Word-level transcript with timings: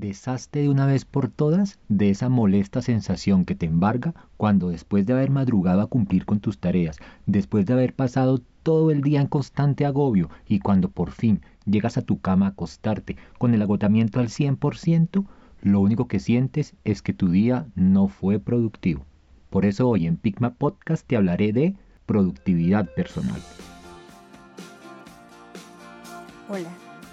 Deshazte 0.00 0.60
de 0.60 0.70
una 0.70 0.86
vez 0.86 1.04
por 1.04 1.28
todas 1.28 1.78
de 1.88 2.08
esa 2.08 2.30
molesta 2.30 2.80
sensación 2.80 3.44
que 3.44 3.54
te 3.54 3.66
embarga 3.66 4.14
cuando 4.38 4.70
después 4.70 5.04
de 5.04 5.12
haber 5.12 5.30
madrugado 5.30 5.82
a 5.82 5.86
cumplir 5.86 6.24
con 6.24 6.40
tus 6.40 6.58
tareas, 6.58 6.96
después 7.26 7.66
de 7.66 7.74
haber 7.74 7.94
pasado 7.94 8.40
todo 8.62 8.90
el 8.90 9.02
día 9.02 9.20
en 9.20 9.26
constante 9.26 9.84
agobio 9.84 10.30
y 10.48 10.60
cuando 10.60 10.90
por 10.90 11.10
fin 11.10 11.42
llegas 11.66 11.98
a 11.98 12.02
tu 12.02 12.18
cama 12.18 12.46
a 12.46 12.48
acostarte 12.50 13.16
con 13.38 13.52
el 13.52 13.60
agotamiento 13.60 14.20
al 14.20 14.28
100%, 14.28 15.26
lo 15.62 15.80
único 15.80 16.08
que 16.08 16.18
sientes 16.18 16.74
es 16.84 17.02
que 17.02 17.12
tu 17.12 17.28
día 17.28 17.66
no 17.74 18.08
fue 18.08 18.38
productivo. 18.38 19.04
Por 19.50 19.66
eso 19.66 19.86
hoy 19.86 20.06
en 20.06 20.16
Pigma 20.16 20.54
Podcast 20.54 21.06
te 21.06 21.16
hablaré 21.16 21.52
de 21.52 21.76
productividad 22.06 22.88
personal. 22.94 23.40
Hola 26.48 26.89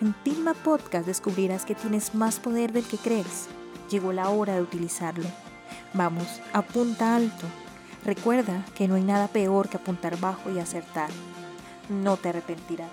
En 0.00 0.12
Pilma 0.12 0.54
Podcast 0.54 1.06
descubrirás 1.06 1.64
que 1.64 1.74
tienes 1.74 2.14
más 2.14 2.40
poder 2.40 2.72
del 2.72 2.84
que 2.84 2.98
crees. 2.98 3.48
Llegó 3.90 4.12
la 4.12 4.28
hora 4.28 4.54
de 4.54 4.62
utilizarlo. 4.62 5.24
Vamos, 5.92 6.26
apunta 6.52 7.14
alto. 7.14 7.46
Recuerda 8.04 8.64
que 8.74 8.88
no 8.88 8.96
hay 8.96 9.04
nada 9.04 9.28
peor 9.28 9.68
que 9.68 9.76
apuntar 9.76 10.18
bajo 10.18 10.50
y 10.50 10.58
acertar. 10.58 11.08
No 11.88 12.16
te 12.16 12.30
arrepentirás. 12.30 12.90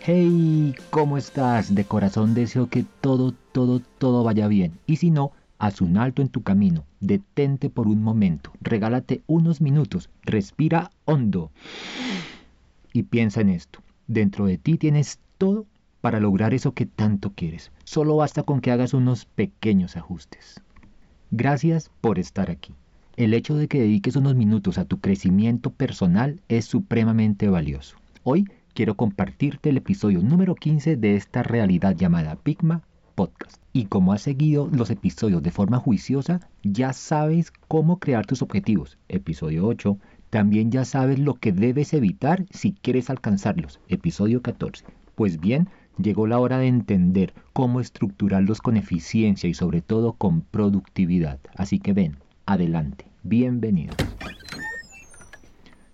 Hey, 0.00 0.74
¿cómo 0.90 1.18
estás? 1.18 1.74
De 1.74 1.84
corazón 1.84 2.34
deseo 2.34 2.68
que 2.68 2.84
todo, 3.00 3.34
todo, 3.52 3.80
todo 3.98 4.24
vaya 4.24 4.48
bien. 4.48 4.78
Y 4.86 4.96
si 4.96 5.10
no, 5.10 5.30
haz 5.58 5.80
un 5.80 5.98
alto 5.98 6.22
en 6.22 6.28
tu 6.28 6.42
camino. 6.42 6.84
Detente 6.98 7.70
por 7.70 7.86
un 7.86 8.02
momento. 8.02 8.50
Regálate 8.60 9.22
unos 9.26 9.60
minutos. 9.60 10.10
Respira 10.22 10.90
hondo. 11.04 11.52
Y 12.92 13.04
piensa 13.04 13.40
en 13.40 13.48
esto. 13.48 13.80
Dentro 14.06 14.46
de 14.46 14.58
ti 14.58 14.78
tienes 14.78 15.18
todo 15.38 15.66
para 16.00 16.20
lograr 16.20 16.52
eso 16.52 16.74
que 16.74 16.86
tanto 16.86 17.32
quieres. 17.34 17.72
Solo 17.84 18.16
basta 18.16 18.42
con 18.42 18.60
que 18.60 18.70
hagas 18.70 18.92
unos 18.92 19.24
pequeños 19.24 19.96
ajustes. 19.96 20.60
Gracias 21.30 21.90
por 22.00 22.18
estar 22.18 22.50
aquí. 22.50 22.74
El 23.16 23.34
hecho 23.34 23.56
de 23.56 23.68
que 23.68 23.80
dediques 23.80 24.16
unos 24.16 24.34
minutos 24.34 24.78
a 24.78 24.84
tu 24.84 25.00
crecimiento 25.00 25.70
personal 25.70 26.40
es 26.48 26.64
supremamente 26.64 27.48
valioso. 27.48 27.96
Hoy 28.24 28.46
quiero 28.74 28.96
compartirte 28.96 29.70
el 29.70 29.76
episodio 29.76 30.20
número 30.22 30.54
15 30.54 30.96
de 30.96 31.16
esta 31.16 31.42
realidad 31.42 31.94
llamada 31.94 32.36
Pigma 32.36 32.82
Podcast. 33.14 33.56
Y 33.72 33.86
como 33.86 34.12
has 34.12 34.22
seguido 34.22 34.68
los 34.72 34.90
episodios 34.90 35.42
de 35.42 35.50
forma 35.50 35.78
juiciosa, 35.78 36.40
ya 36.62 36.92
sabes 36.92 37.52
cómo 37.68 37.98
crear 37.98 38.26
tus 38.26 38.42
objetivos. 38.42 38.98
Episodio 39.08 39.66
8, 39.66 39.98
también 40.32 40.70
ya 40.70 40.86
sabes 40.86 41.18
lo 41.18 41.34
que 41.34 41.52
debes 41.52 41.92
evitar 41.92 42.46
si 42.48 42.72
quieres 42.72 43.10
alcanzarlos. 43.10 43.80
Episodio 43.88 44.40
14. 44.40 44.86
Pues 45.14 45.38
bien, 45.38 45.68
llegó 45.98 46.26
la 46.26 46.38
hora 46.38 46.56
de 46.56 46.68
entender 46.68 47.34
cómo 47.52 47.80
estructurarlos 47.80 48.62
con 48.62 48.78
eficiencia 48.78 49.50
y 49.50 49.52
sobre 49.52 49.82
todo 49.82 50.14
con 50.14 50.40
productividad. 50.40 51.38
Así 51.54 51.80
que 51.80 51.92
ven, 51.92 52.16
adelante, 52.46 53.04
bienvenidos. 53.22 53.94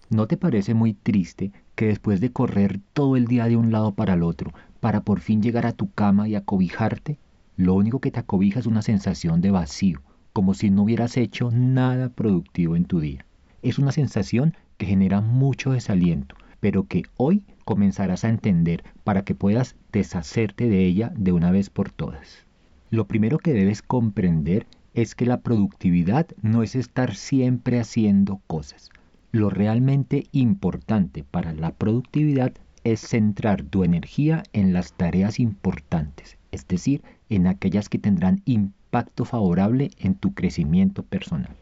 ¿No 0.08 0.28
te 0.28 0.36
parece 0.36 0.72
muy 0.72 0.94
triste 0.94 1.50
que 1.74 1.86
después 1.86 2.20
de 2.20 2.30
correr 2.30 2.78
todo 2.92 3.16
el 3.16 3.26
día 3.26 3.46
de 3.46 3.56
un 3.56 3.72
lado 3.72 3.90
para 3.90 4.14
el 4.14 4.22
otro, 4.22 4.52
para 4.78 5.00
por 5.00 5.18
fin 5.18 5.42
llegar 5.42 5.66
a 5.66 5.72
tu 5.72 5.90
cama 5.90 6.28
y 6.28 6.36
acobijarte, 6.36 7.18
lo 7.56 7.74
único 7.74 7.98
que 7.98 8.12
te 8.12 8.20
acobija 8.20 8.60
es 8.60 8.66
una 8.66 8.82
sensación 8.82 9.40
de 9.40 9.50
vacío, 9.50 10.00
como 10.32 10.54
si 10.54 10.70
no 10.70 10.84
hubieras 10.84 11.16
hecho 11.16 11.50
nada 11.50 12.10
productivo 12.10 12.76
en 12.76 12.84
tu 12.84 13.00
día? 13.00 13.24
Es 13.60 13.78
una 13.78 13.92
sensación 13.92 14.54
que 14.76 14.86
genera 14.86 15.20
mucho 15.20 15.72
desaliento, 15.72 16.36
pero 16.60 16.84
que 16.84 17.02
hoy 17.16 17.42
comenzarás 17.64 18.24
a 18.24 18.28
entender 18.28 18.84
para 19.02 19.22
que 19.22 19.34
puedas 19.34 19.74
deshacerte 19.92 20.68
de 20.68 20.84
ella 20.84 21.12
de 21.16 21.32
una 21.32 21.50
vez 21.50 21.68
por 21.68 21.90
todas. 21.90 22.46
Lo 22.90 23.06
primero 23.06 23.38
que 23.38 23.52
debes 23.52 23.82
comprender 23.82 24.66
es 24.94 25.14
que 25.14 25.26
la 25.26 25.40
productividad 25.40 26.26
no 26.40 26.62
es 26.62 26.74
estar 26.76 27.14
siempre 27.14 27.80
haciendo 27.80 28.40
cosas. 28.46 28.90
Lo 29.32 29.50
realmente 29.50 30.26
importante 30.32 31.24
para 31.24 31.52
la 31.52 31.72
productividad 31.72 32.52
es 32.84 33.00
centrar 33.00 33.62
tu 33.64 33.84
energía 33.84 34.44
en 34.52 34.72
las 34.72 34.94
tareas 34.94 35.38
importantes, 35.38 36.38
es 36.52 36.66
decir, 36.66 37.02
en 37.28 37.46
aquellas 37.46 37.88
que 37.88 37.98
tendrán 37.98 38.40
impacto 38.46 39.26
favorable 39.26 39.90
en 39.98 40.14
tu 40.14 40.32
crecimiento 40.32 41.02
personal. 41.02 41.57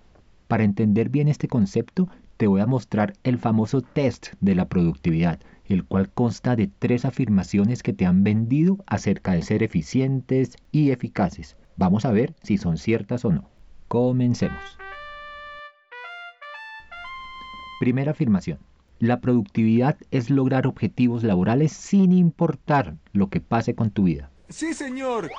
Para 0.48 0.64
entender 0.64 1.08
bien 1.08 1.28
este 1.28 1.48
concepto, 1.48 2.08
te 2.36 2.46
voy 2.46 2.60
a 2.60 2.66
mostrar 2.66 3.14
el 3.24 3.38
famoso 3.38 3.80
test 3.80 4.28
de 4.40 4.54
la 4.54 4.68
productividad, 4.68 5.40
el 5.64 5.84
cual 5.84 6.10
consta 6.10 6.54
de 6.54 6.68
tres 6.78 7.04
afirmaciones 7.04 7.82
que 7.82 7.92
te 7.92 8.06
han 8.06 8.22
vendido 8.22 8.78
acerca 8.86 9.32
de 9.32 9.42
ser 9.42 9.62
eficientes 9.62 10.56
y 10.70 10.90
eficaces. 10.90 11.56
Vamos 11.76 12.04
a 12.04 12.12
ver 12.12 12.34
si 12.42 12.58
son 12.58 12.78
ciertas 12.78 13.24
o 13.24 13.32
no. 13.32 13.50
Comencemos. 13.88 14.78
Primera 17.80 18.12
afirmación. 18.12 18.58
La 18.98 19.20
productividad 19.20 19.98
es 20.10 20.30
lograr 20.30 20.66
objetivos 20.66 21.24
laborales 21.24 21.72
sin 21.72 22.12
importar 22.12 22.96
lo 23.12 23.28
que 23.28 23.40
pase 23.40 23.74
con 23.74 23.90
tu 23.90 24.04
vida. 24.04 24.30
Sí, 24.48 24.72
señor. 24.74 25.30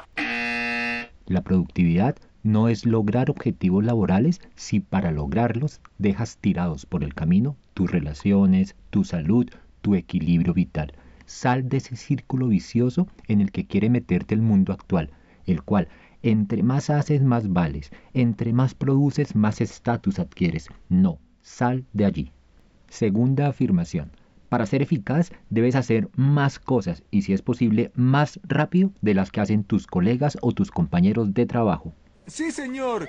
La 1.25 1.41
productividad 1.41 2.17
no 2.47 2.69
es 2.69 2.85
lograr 2.85 3.29
objetivos 3.29 3.83
laborales 3.83 4.39
si 4.55 4.79
para 4.79 5.11
lograrlos 5.11 5.81
dejas 5.97 6.37
tirados 6.37 6.85
por 6.85 7.03
el 7.03 7.13
camino 7.13 7.57
tus 7.73 7.91
relaciones, 7.91 8.77
tu 8.89 9.03
salud, 9.03 9.49
tu 9.81 9.95
equilibrio 9.95 10.53
vital. 10.53 10.93
Sal 11.25 11.67
de 11.67 11.75
ese 11.75 11.97
círculo 11.97 12.47
vicioso 12.47 13.05
en 13.27 13.41
el 13.41 13.51
que 13.51 13.65
quiere 13.65 13.89
meterte 13.89 14.33
el 14.33 14.41
mundo 14.41 14.71
actual, 14.71 15.11
el 15.45 15.61
cual 15.61 15.89
entre 16.23 16.63
más 16.63 16.89
haces 16.89 17.21
más 17.21 17.51
vales, 17.51 17.91
entre 18.13 18.53
más 18.53 18.73
produces 18.73 19.35
más 19.35 19.59
estatus 19.59 20.17
adquieres. 20.17 20.69
No, 20.87 21.19
sal 21.41 21.83
de 21.91 22.05
allí. 22.05 22.31
Segunda 22.87 23.47
afirmación. 23.47 24.09
Para 24.47 24.65
ser 24.65 24.81
eficaz 24.81 25.33
debes 25.49 25.75
hacer 25.75 26.07
más 26.15 26.59
cosas 26.59 27.03
y 27.11 27.23
si 27.23 27.33
es 27.33 27.41
posible 27.41 27.91
más 27.93 28.39
rápido 28.43 28.93
de 29.01 29.15
las 29.15 29.31
que 29.31 29.41
hacen 29.41 29.65
tus 29.65 29.85
colegas 29.85 30.37
o 30.41 30.53
tus 30.53 30.71
compañeros 30.71 31.33
de 31.33 31.45
trabajo. 31.45 31.93
Sí, 32.27 32.51
señor. 32.51 33.07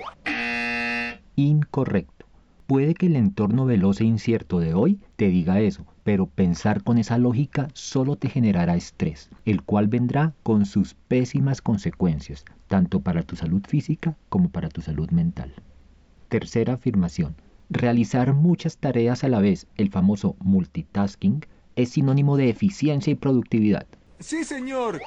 Incorrecto. 1.35 2.25
Puede 2.67 2.93
que 2.93 3.07
el 3.07 3.17
entorno 3.17 3.65
veloz 3.65 3.99
e 3.99 4.05
incierto 4.05 4.59
de 4.59 4.73
hoy 4.73 4.99
te 5.17 5.27
diga 5.27 5.59
eso, 5.59 5.85
pero 6.03 6.27
pensar 6.27 6.83
con 6.83 6.97
esa 6.97 7.17
lógica 7.17 7.67
solo 7.73 8.15
te 8.15 8.29
generará 8.29 8.75
estrés, 8.75 9.29
el 9.43 9.63
cual 9.63 9.87
vendrá 9.87 10.33
con 10.43 10.65
sus 10.65 10.93
pésimas 10.93 11.61
consecuencias, 11.61 12.45
tanto 12.67 13.01
para 13.01 13.23
tu 13.23 13.35
salud 13.35 13.61
física 13.67 14.15
como 14.29 14.49
para 14.49 14.69
tu 14.69 14.81
salud 14.81 15.09
mental. 15.09 15.51
Tercera 16.29 16.73
afirmación. 16.73 17.35
Realizar 17.69 18.33
muchas 18.33 18.77
tareas 18.77 19.23
a 19.23 19.29
la 19.29 19.41
vez, 19.41 19.67
el 19.75 19.89
famoso 19.89 20.35
multitasking, 20.39 21.45
es 21.75 21.89
sinónimo 21.89 22.37
de 22.37 22.49
eficiencia 22.49 23.11
y 23.11 23.15
productividad. 23.15 23.85
Sí, 24.19 24.43
señor. 24.43 25.01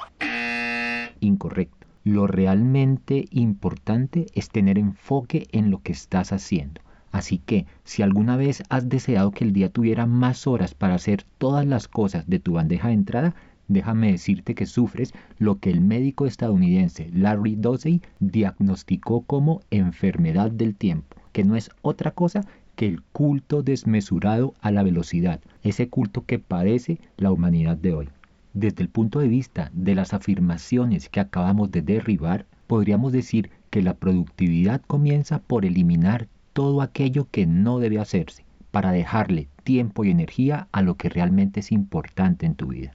Incorrecto. 1.19 1.82
Lo 2.03 2.27
realmente 2.27 3.25
importante 3.31 4.25
es 4.33 4.49
tener 4.49 4.77
enfoque 4.77 5.47
en 5.51 5.71
lo 5.71 5.81
que 5.81 5.93
estás 5.93 6.33
haciendo. 6.33 6.81
Así 7.13 7.37
que, 7.37 7.65
si 7.83 8.01
alguna 8.01 8.35
vez 8.35 8.63
has 8.69 8.89
deseado 8.89 9.31
que 9.31 9.43
el 9.43 9.53
día 9.53 9.69
tuviera 9.69 10.05
más 10.05 10.47
horas 10.47 10.73
para 10.73 10.95
hacer 10.95 11.23
todas 11.37 11.65
las 11.65 11.87
cosas 11.87 12.27
de 12.27 12.39
tu 12.39 12.53
bandeja 12.53 12.87
de 12.87 12.95
entrada, 12.95 13.35
déjame 13.67 14.11
decirte 14.11 14.55
que 14.55 14.65
sufres 14.65 15.13
lo 15.37 15.59
que 15.59 15.69
el 15.69 15.79
médico 15.79 16.25
estadounidense 16.25 17.09
Larry 17.13 17.55
Dossey 17.55 18.01
diagnosticó 18.19 19.21
como 19.21 19.61
enfermedad 19.71 20.51
del 20.51 20.75
tiempo, 20.75 21.15
que 21.31 21.43
no 21.43 21.55
es 21.55 21.69
otra 21.83 22.11
cosa 22.11 22.45
que 22.75 22.87
el 22.87 23.01
culto 23.01 23.61
desmesurado 23.61 24.55
a 24.59 24.71
la 24.71 24.83
velocidad, 24.83 25.39
ese 25.61 25.87
culto 25.89 26.25
que 26.25 26.39
padece 26.39 26.99
la 27.17 27.31
humanidad 27.31 27.77
de 27.77 27.93
hoy. 27.93 28.09
Desde 28.53 28.83
el 28.83 28.89
punto 28.89 29.19
de 29.19 29.27
vista 29.27 29.69
de 29.73 29.95
las 29.95 30.13
afirmaciones 30.13 31.09
que 31.09 31.19
acabamos 31.19 31.71
de 31.71 31.81
derribar, 31.81 32.45
podríamos 32.67 33.11
decir 33.11 33.49
que 33.69 33.81
la 33.81 33.95
productividad 33.95 34.81
comienza 34.81 35.39
por 35.39 35.65
eliminar 35.65 36.27
todo 36.53 36.81
aquello 36.81 37.27
que 37.31 37.45
no 37.45 37.79
debe 37.79 37.99
hacerse, 37.99 38.45
para 38.71 38.91
dejarle 38.91 39.47
tiempo 39.63 40.03
y 40.03 40.11
energía 40.11 40.67
a 40.71 40.81
lo 40.81 40.95
que 40.95 41.09
realmente 41.09 41.61
es 41.61 41.71
importante 41.71 42.45
en 42.45 42.55
tu 42.55 42.67
vida. 42.67 42.93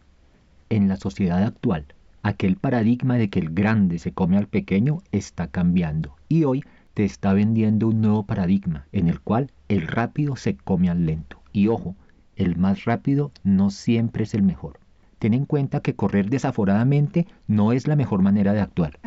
En 0.70 0.88
la 0.88 0.96
sociedad 0.96 1.42
actual, 1.42 1.86
Aquel 2.22 2.56
paradigma 2.56 3.16
de 3.16 3.30
que 3.30 3.38
el 3.38 3.50
grande 3.50 3.98
se 3.98 4.12
come 4.12 4.36
al 4.36 4.48
pequeño 4.48 4.98
está 5.12 5.46
cambiando 5.46 6.16
y 6.28 6.44
hoy 6.44 6.64
te 6.94 7.04
está 7.04 7.32
vendiendo 7.32 7.88
un 7.88 8.00
nuevo 8.00 8.26
paradigma 8.26 8.86
en 8.92 9.08
el 9.08 9.20
cual 9.20 9.52
el 9.68 9.86
rápido 9.86 10.34
se 10.34 10.56
come 10.56 10.90
al 10.90 11.06
lento. 11.06 11.40
Y 11.52 11.68
ojo, 11.68 11.94
el 12.34 12.56
más 12.56 12.84
rápido 12.84 13.30
no 13.44 13.70
siempre 13.70 14.24
es 14.24 14.34
el 14.34 14.42
mejor. 14.42 14.80
Ten 15.18 15.34
en 15.34 15.46
cuenta 15.46 15.80
que 15.80 15.94
correr 15.94 16.30
desaforadamente 16.30 17.26
no 17.46 17.72
es 17.72 17.86
la 17.86 17.96
mejor 17.96 18.22
manera 18.22 18.52
de 18.52 18.60
actuar. 18.60 18.98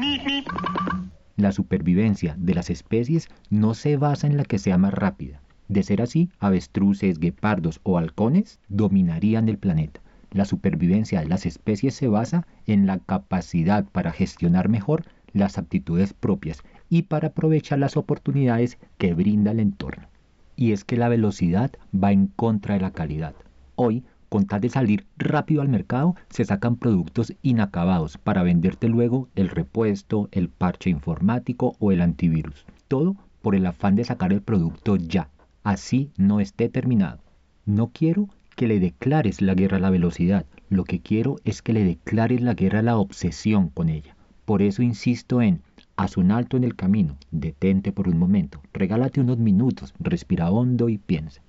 La 1.38 1.52
supervivencia 1.52 2.36
de 2.38 2.54
las 2.54 2.70
especies 2.70 3.30
no 3.50 3.74
se 3.74 3.98
basa 3.98 4.28
en 4.28 4.38
la 4.38 4.44
que 4.44 4.60
sea 4.60 4.78
más 4.78 4.94
rápida. 4.94 5.42
De 5.70 5.84
ser 5.84 6.02
así, 6.02 6.30
avestruces, 6.40 7.18
guepardos 7.18 7.80
o 7.84 7.98
halcones 7.98 8.60
dominarían 8.68 9.48
el 9.48 9.58
planeta. 9.58 10.02
La 10.32 10.46
supervivencia 10.46 11.22
de 11.22 11.28
las 11.28 11.46
especies 11.46 11.96
se 11.96 12.08
basa 12.08 12.46
en 12.66 12.88
la 12.88 13.00
capacidad 13.00 13.86
para 13.86 14.12
gestionar 14.12 14.70
mejor 14.70 15.06
las 15.34 15.58
aptitudes 15.58 16.14
propias 16.14 16.62
y 16.90 17.04
para 17.04 17.30
aprovechar 17.30 17.80
las 17.80 17.96
oportunidades 17.96 18.78
que 18.98 19.14
brinda 19.14 19.52
el 19.52 19.62
entorno. 19.62 20.08
Y 20.58 20.74
es 20.74 20.84
que 20.84 20.98
la 20.98 21.10
velocidad 21.10 21.72
va 21.92 22.12
en 22.12 22.28
contra 22.28 22.76
de 22.76 22.82
la 22.82 22.92
calidad. 22.92 23.34
Hoy 23.76 24.04
con 24.32 24.46
tal 24.46 24.62
de 24.62 24.70
salir 24.70 25.06
rápido 25.18 25.62
al 25.62 25.68
mercado, 25.68 26.16
se 26.30 26.46
sacan 26.46 26.78
productos 26.78 27.34
inacabados 27.42 28.18
para 28.18 28.44
venderte 28.44 28.88
luego 28.88 29.28
el 29.36 29.50
repuesto, 29.50 30.30
el 30.32 30.48
parche 30.48 30.90
informático 30.90 31.76
o 31.80 31.92
el 31.92 32.00
antivirus. 32.00 32.66
Todo 32.88 33.18
por 33.42 33.56
el 33.56 33.66
afán 33.66 33.98
de 33.98 34.06
sacar 34.06 34.32
el 34.32 34.42
producto 34.42 34.96
ya, 34.96 35.28
así 35.64 36.12
no 36.16 36.40
esté 36.40 36.70
terminado. 36.70 37.20
No 37.66 37.88
quiero 37.88 38.30
que 38.56 38.70
le 38.70 38.80
declares 38.80 39.42
la 39.42 39.54
guerra 39.54 39.76
a 39.76 39.82
la 39.82 39.90
velocidad, 39.90 40.46
lo 40.70 40.86
que 40.86 41.02
quiero 41.02 41.36
es 41.44 41.62
que 41.62 41.74
le 41.74 41.84
declares 41.84 42.40
la 42.40 42.54
guerra 42.54 42.80
a 42.80 42.84
la 42.84 42.96
obsesión 42.96 43.68
con 43.68 43.90
ella. 43.90 44.16
Por 44.46 44.62
eso 44.62 44.82
insisto 44.82 45.42
en, 45.42 45.62
haz 45.98 46.16
un 46.16 46.32
alto 46.32 46.56
en 46.56 46.64
el 46.64 46.78
camino, 46.78 47.18
detente 47.32 47.92
por 47.92 48.08
un 48.08 48.18
momento, 48.18 48.62
regálate 48.72 49.20
unos 49.20 49.40
minutos, 49.40 49.94
respira 50.00 50.50
hondo 50.50 50.88
y 50.88 50.98
piensa. 50.98 51.42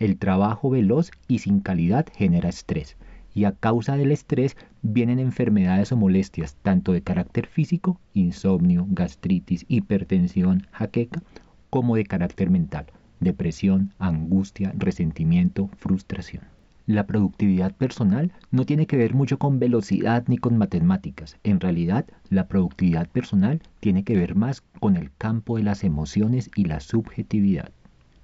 El 0.00 0.16
trabajo 0.16 0.70
veloz 0.70 1.10
y 1.28 1.40
sin 1.40 1.60
calidad 1.60 2.06
genera 2.16 2.48
estrés 2.48 2.96
y 3.34 3.44
a 3.44 3.52
causa 3.52 3.96
del 3.96 4.12
estrés 4.12 4.56
vienen 4.82 5.18
enfermedades 5.18 5.92
o 5.92 5.96
molestias 5.96 6.56
tanto 6.62 6.92
de 6.92 7.02
carácter 7.02 7.46
físico, 7.46 8.00
insomnio, 8.14 8.86
gastritis, 8.88 9.66
hipertensión, 9.68 10.66
jaqueca, 10.72 11.22
como 11.68 11.96
de 11.96 12.04
carácter 12.04 12.48
mental, 12.48 12.86
depresión, 13.20 13.92
angustia, 13.98 14.72
resentimiento, 14.76 15.68
frustración. 15.76 16.44
La 16.86 17.06
productividad 17.06 17.74
personal 17.76 18.32
no 18.50 18.64
tiene 18.64 18.86
que 18.86 18.96
ver 18.96 19.14
mucho 19.14 19.38
con 19.38 19.60
velocidad 19.60 20.24
ni 20.26 20.38
con 20.38 20.56
matemáticas. 20.56 21.36
En 21.44 21.60
realidad, 21.60 22.06
la 22.30 22.48
productividad 22.48 23.06
personal 23.06 23.60
tiene 23.78 24.02
que 24.02 24.16
ver 24.16 24.34
más 24.34 24.62
con 24.80 24.96
el 24.96 25.12
campo 25.12 25.58
de 25.58 25.62
las 25.62 25.84
emociones 25.84 26.50
y 26.56 26.64
la 26.64 26.80
subjetividad. 26.80 27.70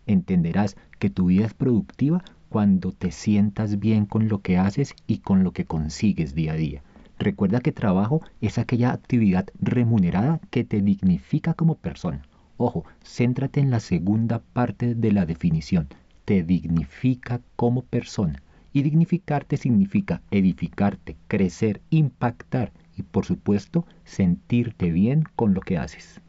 Entenderás 0.06 0.76
que 0.98 1.10
tu 1.10 1.26
vida 1.26 1.46
es 1.46 1.54
productiva 1.54 2.22
cuando 2.48 2.92
te 2.92 3.10
sientas 3.10 3.78
bien 3.78 4.06
con 4.06 4.28
lo 4.28 4.40
que 4.40 4.56
haces 4.56 4.94
y 5.06 5.18
con 5.18 5.42
lo 5.42 5.52
que 5.52 5.64
consigues 5.64 6.34
día 6.34 6.52
a 6.52 6.56
día. 6.56 6.82
Recuerda 7.18 7.60
que 7.60 7.72
trabajo 7.72 8.22
es 8.40 8.58
aquella 8.58 8.92
actividad 8.92 9.46
remunerada 9.60 10.40
que 10.50 10.64
te 10.64 10.80
dignifica 10.80 11.54
como 11.54 11.74
persona. 11.74 12.22
Ojo, 12.56 12.84
céntrate 13.02 13.60
en 13.60 13.70
la 13.70 13.80
segunda 13.80 14.42
parte 14.52 14.94
de 14.94 15.12
la 15.12 15.26
definición. 15.26 15.88
Te 16.24 16.42
dignifica 16.42 17.40
como 17.56 17.82
persona. 17.82 18.42
Y 18.72 18.82
dignificarte 18.82 19.56
significa 19.56 20.20
edificarte, 20.30 21.16
crecer, 21.28 21.80
impactar 21.90 22.72
y 22.96 23.02
por 23.02 23.24
supuesto 23.24 23.86
sentirte 24.04 24.90
bien 24.90 25.24
con 25.34 25.54
lo 25.54 25.62
que 25.62 25.78
haces. 25.78 26.20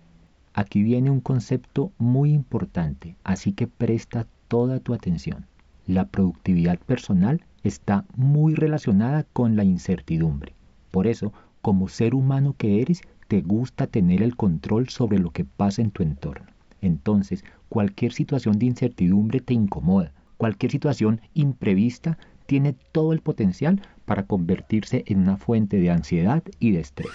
Aquí 0.58 0.82
viene 0.82 1.12
un 1.12 1.22
concepto 1.22 1.92
muy 2.00 2.34
importante, 2.34 3.16
así 3.24 3.52
que 3.52 3.68
presta 3.68 4.26
toda 4.48 4.80
tu 4.80 4.96
atención. 4.96 5.46
La 5.86 6.08
productividad 6.08 6.80
personal 6.80 7.44
está 7.64 8.06
muy 8.16 8.56
relacionada 8.56 9.22
con 9.34 9.56
la 9.56 9.64
incertidumbre. 9.64 10.56
Por 10.90 11.06
eso, 11.06 11.32
como 11.62 11.90
ser 11.90 12.16
humano 12.16 12.56
que 12.58 12.82
eres, 12.82 13.02
te 13.28 13.42
gusta 13.42 13.86
tener 13.86 14.24
el 14.24 14.36
control 14.36 14.90
sobre 14.90 15.20
lo 15.20 15.30
que 15.30 15.46
pasa 15.46 15.84
en 15.84 15.92
tu 15.92 16.02
entorno. 16.02 16.48
Entonces, 16.82 17.44
cualquier 17.70 18.12
situación 18.12 18.58
de 18.58 18.66
incertidumbre 18.66 19.42
te 19.42 19.54
incomoda. 19.54 20.12
Cualquier 20.38 20.72
situación 20.72 21.22
imprevista 21.36 22.18
tiene 22.48 22.74
todo 22.94 23.14
el 23.14 23.20
potencial 23.20 23.80
para 24.06 24.24
convertirse 24.26 25.04
en 25.06 25.20
una 25.20 25.38
fuente 25.38 25.78
de 25.78 25.92
ansiedad 25.92 26.42
y 26.60 26.72
de 26.72 26.80
estrés 26.80 27.12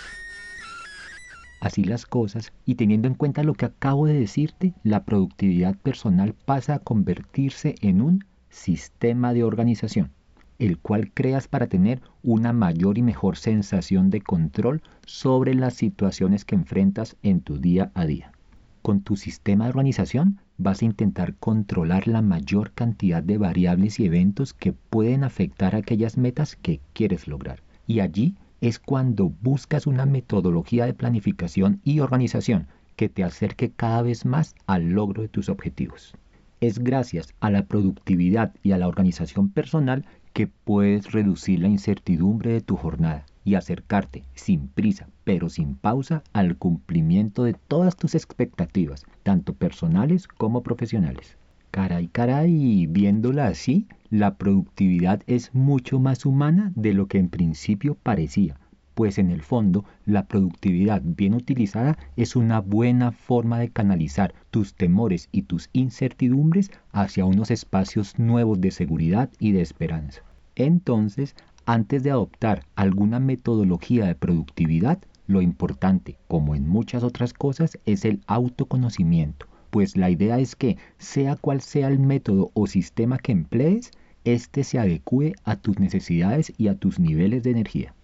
así 1.63 1.85
las 1.85 2.07
cosas 2.07 2.53
y 2.67 2.75
teniendo 2.75 3.07
en 3.07 3.15
cuenta 3.15 3.45
lo 3.45 3.55
que 3.55 3.67
acabo 3.67 4.07
de 4.07 4.15
decirte, 4.15 4.75
la 4.83 5.05
productividad 5.05 5.77
personal 5.77 6.35
pasa 6.45 6.75
a 6.75 6.79
convertirse 6.81 7.77
en 7.81 8.03
un 8.03 8.25
sistema 8.51 9.33
de 9.33 9.45
organización, 9.45 10.11
el 10.59 10.79
cual 10.79 11.13
creas 11.13 11.47
para 11.47 11.69
tener 11.69 12.03
una 12.25 12.53
mayor 12.53 12.99
y 12.99 13.03
mejor 13.03 13.37
sensación 13.37 14.11
de 14.11 14.21
control 14.21 14.83
sobre 15.07 15.55
las 15.55 15.75
situaciones 15.75 16.45
que 16.45 16.57
enfrentas 16.57 17.17
en 17.23 17.41
tu 17.41 17.59
día 17.59 17.93
a 17.95 18.07
día. 18.07 18.33
Con 18.83 19.01
tu 19.01 19.15
sistema 19.15 19.65
de 19.65 19.71
organización 19.71 20.41
vas 20.59 20.83
a 20.83 20.87
intentar 20.87 21.37
controlar 21.37 22.09
la 22.09 22.23
mayor 22.23 22.73
cantidad 22.73 23.23
de 23.23 23.39
variables 23.39 24.01
y 24.01 24.07
eventos 24.07 24.53
que 24.53 24.73
pueden 24.73 25.23
afectar 25.23 25.77
aquellas 25.77 26.19
metas 26.19 26.57
que 26.57 26.81
quieres 26.93 27.29
lograr. 27.29 27.63
Y 27.87 28.01
allí 28.01 28.35
es 28.63 28.79
cuando 28.79 29.33
buscas 29.43 29.89
una 29.89 30.07
metodología 30.07 30.87
de 30.87 30.95
planificación 30.95 31.81
y 31.83 31.99
organización 31.99 32.69
que 32.95 33.09
te 33.09 33.25
acerque 33.25 33.73
cada 33.73 34.03
vez 34.03 34.25
más 34.25 34.55
al 34.69 34.91
logro 34.91 35.23
de 35.23 35.29
tus 35.29 35.49
objetivos. 35.49 36.15
Es 36.61 36.79
gracias 36.79 37.35
a 37.41 37.51
la 37.51 37.67
productividad 37.67 38.55
y 38.63 38.71
a 38.71 38.79
la 38.79 38.87
organización 38.87 39.49
personal 39.49 40.07
que 40.33 40.47
puedes 40.47 41.11
reducir 41.11 41.59
la 41.59 41.67
incertidumbre 41.67 42.53
de 42.53 42.61
tu 42.61 42.77
jornada 42.77 43.27
y 43.45 43.57
acercarte 43.57 44.23
sin 44.35 44.69
prisa, 44.69 45.09
pero 45.25 45.49
sin 45.49 45.75
pausa, 45.75 46.23
al 46.33 46.57
cumplimiento 46.57 47.43
de 47.43 47.55
todas 47.55 47.97
tus 47.97 48.15
expectativas, 48.15 49.05
tanto 49.25 49.55
personales 49.55 50.29
como 50.29 50.63
profesionales. 50.63 51.37
Caray, 51.73 52.09
caray, 52.09 52.87
viéndola 52.87 53.47
así, 53.47 53.87
la 54.11 54.35
productividad 54.37 55.23
es 55.27 55.55
mucho 55.55 55.99
más 55.99 56.27
humana 56.27 56.71
de 56.77 56.93
lo 56.93 57.07
que 57.07 57.17
en 57.17 57.31
principio 57.31 57.95
parecía, 57.95 58.61
pues 58.95 59.17
en 59.17 59.31
el 59.31 59.41
fondo 59.41 59.87
la 60.05 60.27
productividad 60.27 61.01
bien 61.03 61.33
utilizada 61.33 61.97
es 62.15 62.37
una 62.37 62.61
buena 62.61 63.11
forma 63.11 63.59
de 63.59 63.71
canalizar 63.71 64.35
tus 64.51 64.75
temores 64.75 65.31
y 65.33 65.45
tus 65.45 65.71
incertidumbres 65.73 66.71
hacia 66.91 67.25
unos 67.25 67.51
espacios 67.51 68.19
nuevos 68.19 68.61
de 68.61 68.71
seguridad 68.71 69.31
y 69.39 69.53
de 69.53 69.63
esperanza. 69.63 70.21
Entonces, 70.57 71.35
antes 71.65 72.03
de 72.03 72.11
adoptar 72.11 72.67
alguna 72.77 73.19
metodología 73.19 74.05
de 74.05 74.15
productividad, 74.15 74.99
lo 75.27 75.41
importante, 75.41 76.19
como 76.29 76.55
en 76.55 76.69
muchas 76.69 77.03
otras 77.03 77.33
cosas, 77.33 77.79
es 77.87 78.05
el 78.05 78.21
autoconocimiento 78.27 79.47
pues 79.73 79.97
la 79.97 80.11
idea 80.11 80.39
es 80.39 80.55
que, 80.55 80.77
sea 80.99 81.35
cual 81.35 81.63
sea 81.63 81.89
el 81.89 81.99
método 81.99 82.51
o 82.53 82.67
sistema 82.67 83.17
que 83.17 83.33
emplees, 83.33 83.91
éste 84.23 84.65
se 84.65 84.79
adecue 84.79 85.33
a 85.45 85.57
tus 85.57 85.79
necesidades 85.79 86.53
y 86.59 86.69
a 86.69 86.75
tus 86.75 86.99
niveles 86.99 87.43
de 87.43 87.53
energía. 87.53 87.95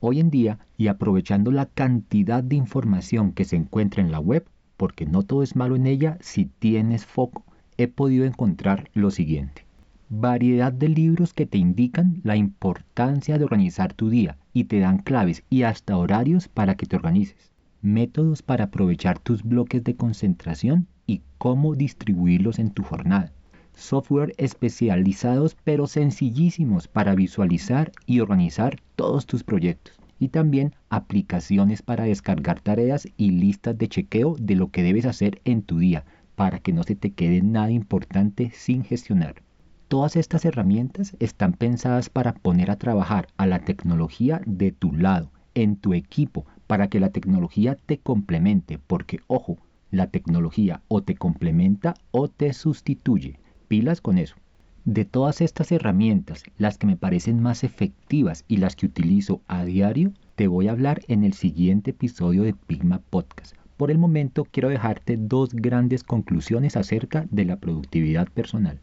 Hoy 0.00 0.20
en 0.20 0.30
día, 0.30 0.58
y 0.78 0.86
aprovechando 0.86 1.50
la 1.50 1.66
cantidad 1.66 2.42
de 2.42 2.56
información 2.56 3.32
que 3.32 3.44
se 3.44 3.56
encuentra 3.56 4.02
en 4.02 4.10
la 4.10 4.20
web, 4.20 4.46
porque 4.78 5.04
no 5.04 5.22
todo 5.22 5.42
es 5.42 5.54
malo 5.54 5.76
en 5.76 5.86
ella 5.86 6.16
si 6.22 6.46
tienes 6.46 7.04
foco, 7.04 7.44
he 7.76 7.88
podido 7.88 8.24
encontrar 8.24 8.88
lo 8.94 9.10
siguiente. 9.10 9.66
Variedad 10.08 10.72
de 10.72 10.88
libros 10.88 11.34
que 11.34 11.44
te 11.44 11.58
indican 11.58 12.22
la 12.24 12.36
importancia 12.36 13.36
de 13.36 13.44
organizar 13.44 13.92
tu 13.92 14.08
día 14.08 14.38
y 14.54 14.64
te 14.64 14.78
dan 14.78 14.96
claves 14.96 15.42
y 15.50 15.64
hasta 15.64 15.98
horarios 15.98 16.48
para 16.48 16.74
que 16.76 16.86
te 16.86 16.96
organices. 16.96 17.52
Métodos 17.82 18.40
para 18.40 18.64
aprovechar 18.64 19.18
tus 19.18 19.42
bloques 19.42 19.84
de 19.84 19.94
concentración 19.94 20.86
y 21.08 21.22
cómo 21.38 21.74
distribuirlos 21.74 22.60
en 22.60 22.70
tu 22.70 22.84
jornada. 22.84 23.32
Software 23.74 24.34
especializados 24.36 25.56
pero 25.64 25.88
sencillísimos 25.88 26.86
para 26.86 27.16
visualizar 27.16 27.90
y 28.06 28.20
organizar 28.20 28.80
todos 28.94 29.26
tus 29.26 29.42
proyectos. 29.42 29.94
Y 30.20 30.28
también 30.28 30.74
aplicaciones 30.90 31.80
para 31.82 32.04
descargar 32.04 32.60
tareas 32.60 33.08
y 33.16 33.30
listas 33.30 33.78
de 33.78 33.88
chequeo 33.88 34.36
de 34.38 34.54
lo 34.54 34.70
que 34.70 34.82
debes 34.82 35.06
hacer 35.06 35.40
en 35.44 35.62
tu 35.62 35.78
día 35.78 36.04
para 36.34 36.58
que 36.58 36.72
no 36.72 36.84
se 36.84 36.94
te 36.94 37.12
quede 37.12 37.40
nada 37.42 37.70
importante 37.70 38.52
sin 38.54 38.84
gestionar. 38.84 39.42
Todas 39.88 40.16
estas 40.16 40.44
herramientas 40.44 41.16
están 41.18 41.54
pensadas 41.54 42.10
para 42.10 42.34
poner 42.34 42.70
a 42.70 42.76
trabajar 42.76 43.28
a 43.38 43.46
la 43.46 43.60
tecnología 43.60 44.42
de 44.44 44.70
tu 44.70 44.92
lado, 44.92 45.32
en 45.54 45.76
tu 45.76 45.94
equipo, 45.94 46.44
para 46.66 46.88
que 46.88 47.00
la 47.00 47.08
tecnología 47.08 47.76
te 47.86 47.98
complemente, 47.98 48.78
porque 48.78 49.20
ojo, 49.28 49.56
la 49.90 50.08
tecnología 50.08 50.82
o 50.88 51.02
te 51.02 51.14
complementa 51.14 51.94
o 52.10 52.28
te 52.28 52.52
sustituye. 52.52 53.38
Pilas 53.68 54.00
con 54.00 54.18
eso. 54.18 54.36
De 54.84 55.04
todas 55.04 55.40
estas 55.40 55.70
herramientas, 55.70 56.44
las 56.56 56.78
que 56.78 56.86
me 56.86 56.96
parecen 56.96 57.42
más 57.42 57.62
efectivas 57.64 58.44
y 58.48 58.56
las 58.56 58.74
que 58.74 58.86
utilizo 58.86 59.42
a 59.46 59.64
diario 59.64 60.12
Te 60.34 60.46
voy 60.46 60.68
a 60.68 60.70
hablar 60.70 61.02
en 61.08 61.24
el 61.24 61.32
siguiente 61.32 61.90
episodio 61.90 62.42
de 62.42 62.54
Pigma 62.54 63.00
Podcast. 63.10 63.54
Por 63.76 63.90
el 63.90 63.98
momento 63.98 64.46
quiero 64.50 64.68
dejarte 64.68 65.16
dos 65.16 65.52
grandes 65.52 66.04
conclusiones 66.04 66.76
acerca 66.76 67.26
de 67.30 67.44
la 67.44 67.56
productividad 67.56 68.28
personal. 68.28 68.80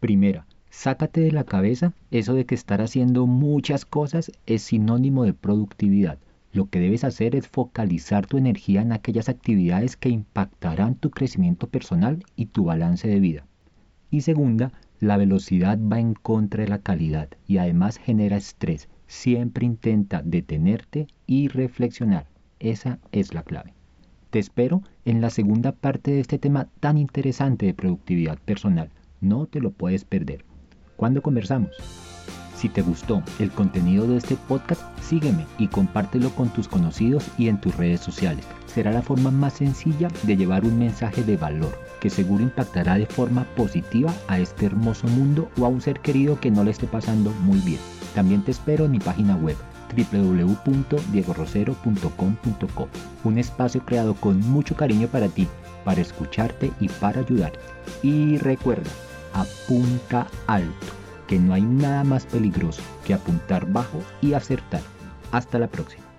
Primera, 0.00 0.46
sácate 0.70 1.20
de 1.20 1.32
la 1.32 1.44
cabeza 1.44 1.92
eso 2.10 2.34
de 2.34 2.46
que 2.46 2.54
estar 2.54 2.80
haciendo 2.80 3.26
muchas 3.26 3.84
cosas 3.84 4.32
es 4.46 4.62
sinónimo 4.62 5.24
de 5.24 5.34
productividad. 5.34 6.18
Lo 6.52 6.68
que 6.68 6.80
debes 6.80 7.04
hacer 7.04 7.36
es 7.36 7.46
focalizar 7.46 8.26
tu 8.26 8.36
energía 8.36 8.82
en 8.82 8.92
aquellas 8.92 9.28
actividades 9.28 9.96
que 9.96 10.08
impactarán 10.08 10.96
tu 10.96 11.10
crecimiento 11.10 11.68
personal 11.68 12.24
y 12.34 12.46
tu 12.46 12.64
balance 12.64 13.06
de 13.06 13.20
vida. 13.20 13.46
Y 14.10 14.22
segunda, 14.22 14.72
la 14.98 15.16
velocidad 15.16 15.78
va 15.80 16.00
en 16.00 16.14
contra 16.14 16.64
de 16.64 16.68
la 16.68 16.80
calidad 16.80 17.28
y 17.46 17.58
además 17.58 17.98
genera 17.98 18.36
estrés. 18.36 18.88
Siempre 19.06 19.64
intenta 19.64 20.22
detenerte 20.22 21.06
y 21.26 21.48
reflexionar. 21.48 22.26
Esa 22.58 22.98
es 23.12 23.32
la 23.32 23.42
clave. 23.42 23.72
Te 24.30 24.38
espero 24.38 24.82
en 25.04 25.20
la 25.20 25.30
segunda 25.30 25.72
parte 25.72 26.10
de 26.10 26.20
este 26.20 26.38
tema 26.38 26.68
tan 26.80 26.98
interesante 26.98 27.66
de 27.66 27.74
productividad 27.74 28.38
personal. 28.38 28.90
No 29.20 29.46
te 29.46 29.60
lo 29.60 29.70
puedes 29.70 30.04
perder. 30.04 30.44
¿Cuándo 30.96 31.22
conversamos? 31.22 31.70
Si 32.60 32.68
te 32.68 32.82
gustó 32.82 33.22
el 33.38 33.50
contenido 33.50 34.06
de 34.06 34.18
este 34.18 34.36
podcast, 34.36 34.82
sígueme 35.00 35.46
y 35.56 35.68
compártelo 35.68 36.28
con 36.28 36.50
tus 36.50 36.68
conocidos 36.68 37.24
y 37.38 37.48
en 37.48 37.58
tus 37.58 37.74
redes 37.74 38.00
sociales. 38.00 38.44
Será 38.66 38.92
la 38.92 39.00
forma 39.00 39.30
más 39.30 39.54
sencilla 39.54 40.08
de 40.24 40.36
llevar 40.36 40.66
un 40.66 40.78
mensaje 40.78 41.24
de 41.24 41.38
valor 41.38 41.72
que 42.00 42.10
seguro 42.10 42.42
impactará 42.42 42.98
de 42.98 43.06
forma 43.06 43.44
positiva 43.56 44.12
a 44.28 44.38
este 44.38 44.66
hermoso 44.66 45.06
mundo 45.06 45.50
o 45.58 45.64
a 45.64 45.68
un 45.68 45.80
ser 45.80 46.00
querido 46.00 46.38
que 46.38 46.50
no 46.50 46.62
le 46.62 46.72
esté 46.72 46.86
pasando 46.86 47.30
muy 47.44 47.60
bien. 47.60 47.80
También 48.14 48.42
te 48.42 48.50
espero 48.50 48.84
en 48.84 48.90
mi 48.90 48.98
página 48.98 49.36
web 49.36 49.56
www.diegorrocero.com.co, 49.96 52.88
un 53.24 53.38
espacio 53.38 53.86
creado 53.86 54.12
con 54.12 54.38
mucho 54.38 54.76
cariño 54.76 55.08
para 55.08 55.28
ti, 55.28 55.48
para 55.82 56.02
escucharte 56.02 56.70
y 56.78 56.90
para 56.90 57.20
ayudarte. 57.20 57.58
Y 58.02 58.36
recuerda, 58.36 58.90
apunta 59.32 60.26
alto, 60.46 60.99
que 61.30 61.38
no 61.38 61.54
hay 61.54 61.62
nada 61.62 62.02
más 62.02 62.26
peligroso 62.26 62.82
que 63.06 63.14
apuntar 63.14 63.64
bajo 63.70 64.02
y 64.20 64.32
acertar. 64.32 64.82
Hasta 65.30 65.60
la 65.60 65.68
próxima. 65.68 66.09